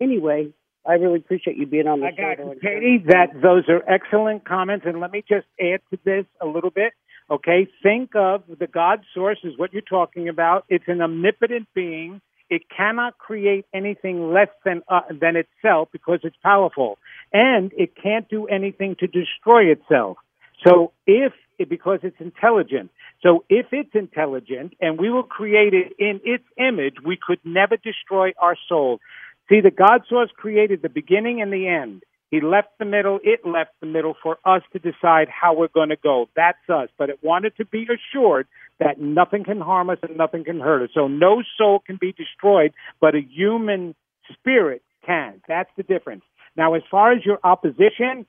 anyway, 0.00 0.52
I 0.86 0.94
really 0.94 1.18
appreciate 1.18 1.56
you 1.56 1.66
being 1.66 1.86
on 1.86 2.00
the 2.00 2.06
I 2.06 2.10
show. 2.10 2.44
got 2.44 2.54
you, 2.54 2.60
Katie. 2.60 3.04
That 3.06 3.40
those 3.40 3.64
are 3.68 3.82
excellent 3.88 4.44
comments, 4.46 4.86
and 4.86 5.00
let 5.00 5.12
me 5.12 5.22
just 5.28 5.46
add 5.60 5.80
to 5.90 5.98
this 6.04 6.24
a 6.40 6.46
little 6.46 6.70
bit. 6.70 6.92
Okay, 7.30 7.68
think 7.82 8.16
of 8.16 8.42
the 8.58 8.66
God 8.66 9.00
source 9.14 9.38
is 9.44 9.56
what 9.56 9.72
you're 9.72 9.82
talking 9.82 10.28
about. 10.28 10.64
It's 10.68 10.88
an 10.88 11.00
omnipotent 11.00 11.68
being. 11.74 12.20
It 12.48 12.62
cannot 12.76 13.18
create 13.18 13.66
anything 13.72 14.32
less 14.32 14.48
than 14.64 14.82
uh, 14.88 15.02
than 15.08 15.36
itself 15.36 15.88
because 15.92 16.20
it's 16.24 16.36
powerful, 16.42 16.98
and 17.32 17.72
it 17.76 17.94
can't 18.02 18.28
do 18.28 18.46
anything 18.46 18.96
to 19.00 19.06
destroy 19.06 19.66
itself. 19.70 20.16
So 20.66 20.92
if 21.06 21.32
because 21.68 22.00
it's 22.02 22.16
intelligent. 22.20 22.90
So 23.22 23.44
if 23.48 23.66
it's 23.72 23.90
intelligent 23.94 24.74
and 24.80 24.98
we 24.98 25.10
were 25.10 25.22
created 25.22 25.92
in 25.98 26.20
its 26.24 26.44
image, 26.56 26.94
we 27.04 27.18
could 27.24 27.40
never 27.44 27.76
destroy 27.76 28.32
our 28.38 28.56
soul. 28.68 29.00
See, 29.50 29.60
the 29.60 29.72
God 29.72 30.02
source 30.08 30.30
created 30.36 30.80
the 30.80 30.88
beginning 30.88 31.42
and 31.42 31.52
the 31.52 31.66
end. 31.66 32.04
He 32.30 32.40
left 32.40 32.68
the 32.78 32.84
middle, 32.84 33.18
it 33.24 33.40
left 33.44 33.72
the 33.80 33.86
middle 33.86 34.14
for 34.22 34.38
us 34.44 34.62
to 34.72 34.78
decide 34.78 35.28
how 35.28 35.52
we're 35.52 35.66
going 35.66 35.88
to 35.88 35.96
go. 35.96 36.28
That's 36.36 36.58
us. 36.68 36.88
But 36.96 37.10
it 37.10 37.18
wanted 37.22 37.56
to 37.56 37.64
be 37.64 37.84
assured 37.84 38.46
that 38.78 39.00
nothing 39.00 39.42
can 39.42 39.60
harm 39.60 39.90
us 39.90 39.98
and 40.02 40.16
nothing 40.16 40.44
can 40.44 40.60
hurt 40.60 40.84
us. 40.84 40.90
So 40.94 41.08
no 41.08 41.42
soul 41.58 41.80
can 41.84 41.98
be 42.00 42.12
destroyed, 42.12 42.72
but 43.00 43.16
a 43.16 43.20
human 43.20 43.96
spirit 44.32 44.82
can. 45.04 45.42
That's 45.48 45.70
the 45.76 45.82
difference. 45.82 46.22
Now, 46.56 46.74
as 46.74 46.82
far 46.88 47.12
as 47.12 47.24
your 47.24 47.40
opposition, 47.42 48.26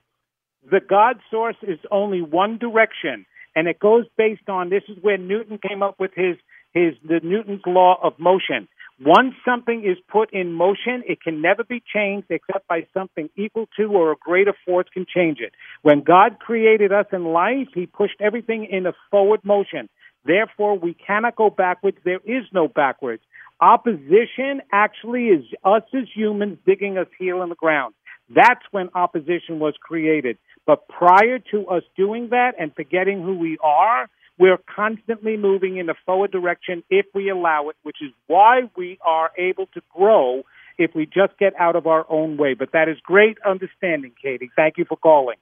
the 0.68 0.80
God 0.80 1.20
source 1.30 1.56
is 1.62 1.78
only 1.92 2.22
one 2.22 2.58
direction, 2.58 3.26
and 3.54 3.68
it 3.68 3.78
goes 3.78 4.06
based 4.16 4.48
on 4.48 4.70
this 4.70 4.82
is 4.88 4.96
where 5.00 5.18
Newton 5.18 5.58
came 5.58 5.82
up 5.82 6.00
with 6.00 6.12
his 6.14 6.36
his 6.72 6.94
the 7.06 7.20
Newton's 7.22 7.62
law 7.66 7.98
of 8.02 8.18
motion. 8.18 8.68
Once 9.04 9.34
something 9.44 9.84
is 9.84 9.96
put 10.08 10.32
in 10.32 10.52
motion, 10.52 11.02
it 11.08 11.20
can 11.20 11.42
never 11.42 11.64
be 11.64 11.82
changed 11.92 12.26
except 12.30 12.68
by 12.68 12.86
something 12.94 13.28
equal 13.36 13.66
to 13.76 13.84
or 13.86 14.12
a 14.12 14.16
greater 14.16 14.54
force 14.64 14.86
can 14.92 15.04
change 15.12 15.38
it. 15.40 15.52
When 15.82 16.02
God 16.02 16.38
created 16.38 16.92
us 16.92 17.06
in 17.12 17.24
life, 17.24 17.68
He 17.74 17.86
pushed 17.86 18.20
everything 18.20 18.68
in 18.70 18.86
a 18.86 18.92
forward 19.10 19.40
motion. 19.44 19.88
Therefore, 20.24 20.78
we 20.78 20.94
cannot 20.94 21.34
go 21.34 21.50
backwards. 21.50 21.96
There 22.04 22.20
is 22.24 22.44
no 22.52 22.68
backwards. 22.68 23.22
Opposition 23.60 24.62
actually 24.72 25.26
is 25.28 25.44
us 25.64 25.82
as 25.92 26.04
humans 26.14 26.58
digging 26.64 26.96
us 26.96 27.08
heel 27.18 27.42
in 27.42 27.48
the 27.48 27.56
ground. 27.56 27.94
That's 28.32 28.62
when 28.70 28.88
opposition 28.94 29.58
was 29.58 29.74
created. 29.80 30.38
But 30.64 30.86
prior 30.86 31.40
to 31.50 31.66
us 31.66 31.82
doing 31.96 32.28
that 32.30 32.52
and 32.58 32.72
forgetting 32.74 33.22
who 33.22 33.36
we 33.36 33.58
are, 33.62 34.08
we're 34.38 34.58
constantly 34.74 35.36
moving 35.36 35.76
in 35.76 35.88
a 35.88 35.94
forward 36.06 36.32
direction 36.32 36.82
if 36.90 37.06
we 37.14 37.28
allow 37.28 37.68
it, 37.68 37.76
which 37.82 37.98
is 38.00 38.10
why 38.26 38.62
we 38.76 38.98
are 39.04 39.30
able 39.38 39.66
to 39.74 39.82
grow 39.94 40.42
if 40.78 40.94
we 40.94 41.06
just 41.06 41.38
get 41.38 41.52
out 41.58 41.76
of 41.76 41.86
our 41.86 42.06
own 42.08 42.36
way. 42.36 42.54
But 42.54 42.72
that 42.72 42.88
is 42.88 42.98
great 43.02 43.38
understanding, 43.44 44.12
Katie. 44.20 44.50
Thank 44.56 44.78
you 44.78 44.84
for 44.84 44.96
calling. 44.96 45.36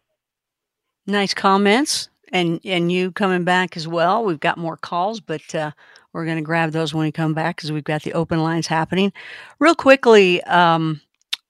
Nice 1.06 1.34
comments. 1.34 2.08
And 2.32 2.60
and 2.64 2.92
you 2.92 3.10
coming 3.10 3.42
back 3.42 3.76
as 3.76 3.88
well. 3.88 4.24
We've 4.24 4.38
got 4.38 4.56
more 4.56 4.76
calls, 4.76 5.18
but 5.18 5.52
uh, 5.52 5.72
we're 6.12 6.24
going 6.24 6.36
to 6.36 6.42
grab 6.42 6.70
those 6.70 6.94
when 6.94 7.04
we 7.04 7.10
come 7.10 7.34
back 7.34 7.56
because 7.56 7.72
we've 7.72 7.82
got 7.82 8.02
the 8.02 8.12
open 8.12 8.40
lines 8.40 8.68
happening. 8.68 9.12
Real 9.58 9.74
quickly, 9.74 10.40
um, 10.44 11.00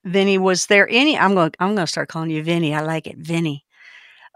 Vinny, 0.04 0.38
was 0.38 0.66
there 0.66 0.88
any? 0.88 1.18
I'm 1.18 1.34
going. 1.34 1.52
I'm 1.60 1.74
going 1.74 1.86
to 1.86 1.86
start 1.86 2.08
calling 2.08 2.30
you 2.30 2.42
Vinny. 2.42 2.74
I 2.74 2.80
like 2.80 3.06
it, 3.06 3.18
Vinny. 3.18 3.66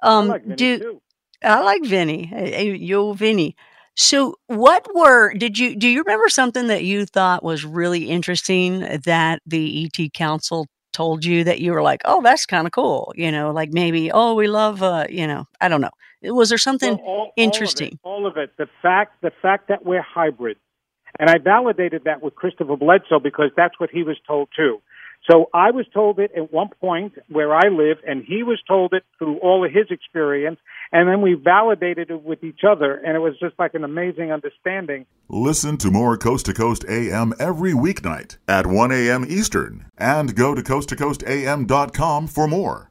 Um, 0.02 0.26
I 0.26 0.34
like 0.34 0.42
Vinny 0.42 0.56
do 0.56 0.78
too. 0.78 1.02
I 1.44 1.60
like 1.62 1.84
Vinny? 1.84 2.26
Hey, 2.26 2.52
hey, 2.52 2.74
Yo, 2.74 3.12
Vinny. 3.12 3.56
So, 3.96 4.36
what 4.48 4.86
were 4.94 5.32
did 5.34 5.58
you 5.58 5.76
do? 5.76 5.88
You 5.88 6.02
remember 6.02 6.28
something 6.28 6.66
that 6.66 6.84
you 6.84 7.06
thought 7.06 7.44
was 7.44 7.64
really 7.64 8.10
interesting 8.10 8.80
that 9.04 9.40
the 9.46 9.84
ET 9.84 10.12
Council 10.14 10.66
told 10.92 11.24
you 11.24 11.44
that 11.44 11.60
you 11.60 11.72
were 11.72 11.82
like, 11.82 12.00
oh, 12.04 12.22
that's 12.22 12.46
kind 12.46 12.66
of 12.66 12.72
cool. 12.72 13.12
You 13.16 13.30
know, 13.30 13.52
like 13.52 13.72
maybe, 13.72 14.10
oh, 14.12 14.34
we 14.34 14.48
love, 14.48 14.82
uh, 14.82 15.06
you 15.10 15.26
know, 15.26 15.44
I 15.60 15.68
don't 15.68 15.80
know. 15.80 15.90
Was 16.22 16.48
there 16.48 16.58
something 16.58 16.96
Well, 16.96 17.04
all- 17.04 17.14
all 17.16 17.26
of 17.26 17.32
it, 17.36 17.42
interesting? 17.42 17.98
All 18.02 18.26
of, 18.26 18.36
it, 18.36 18.50
The 18.56 18.68
fact, 18.80 19.20
the 19.22 19.32
fact 19.42 19.68
that 19.68 19.84
we're 19.84 20.02
hybrid, 20.02 20.56
and 21.18 21.30
I 21.30 21.38
validated 21.38 22.04
that 22.04 22.22
with 22.22 22.34
Christopher 22.34 22.76
Bledsoe 22.76 23.20
because 23.20 23.50
that's 23.56 23.78
what 23.78 23.90
he 23.90 24.02
was 24.02 24.16
told 24.26 24.48
too. 24.56 24.80
So 25.30 25.48
I 25.54 25.70
was 25.70 25.86
told 25.94 26.18
it 26.18 26.32
at 26.36 26.52
one 26.52 26.68
point 26.80 27.14
where 27.28 27.54
I 27.54 27.68
live, 27.68 27.98
and 28.06 28.22
he 28.24 28.42
was 28.42 28.60
told 28.68 28.92
it 28.92 29.04
through 29.18 29.38
all 29.38 29.64
of 29.64 29.72
his 29.72 29.86
experience, 29.90 30.58
and 30.92 31.08
then 31.08 31.22
we 31.22 31.32
validated 31.32 32.10
it 32.10 32.22
with 32.22 32.44
each 32.44 32.60
other, 32.68 32.94
and 32.94 33.16
it 33.16 33.20
was 33.20 33.38
just 33.40 33.58
like 33.58 33.74
an 33.74 33.84
amazing 33.84 34.32
understanding. 34.32 35.06
Listen 35.28 35.78
to 35.78 35.90
more 35.90 36.18
Coast 36.18 36.46
to 36.46 36.52
Coast 36.52 36.84
AM 36.88 37.32
every 37.38 37.72
weeknight 37.72 38.36
at 38.46 38.66
1 38.66 38.92
a.m. 38.92 39.24
Eastern 39.26 39.86
and 39.96 40.36
go 40.36 40.54
to 40.54 40.62
coasttocoastam.com 40.62 42.26
for 42.26 42.46
more. 42.46 42.90